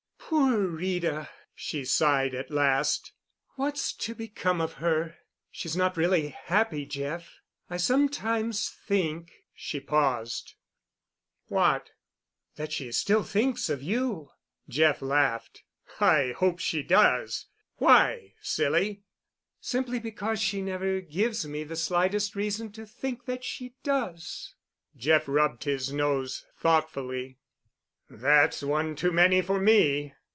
[0.31, 3.11] "Poor Rita," she sighed at last,
[3.57, 5.17] "what's to become of her?
[5.51, 7.41] She's not really happy, Jeff.
[7.69, 10.53] I sometimes think——" she paused.
[11.47, 11.89] "What?"
[12.55, 14.29] "That she still thinks of you."
[14.69, 15.63] Jeff laughed.
[15.99, 17.47] "I hope she does.
[17.75, 19.03] Why, silly?"
[19.59, 24.55] "Simply because she never gives me the slightest reason to think that she does."
[24.95, 27.39] Jeff rubbed his nose thoughtfully.
[28.09, 30.13] "That's one too many for me."